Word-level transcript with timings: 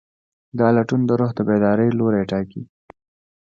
دا 0.59 0.67
لټون 0.75 1.01
د 1.05 1.11
روح 1.19 1.31
د 1.35 1.39
بیدارۍ 1.47 1.89
لوری 1.97 2.23
ټاکي. 2.31 2.63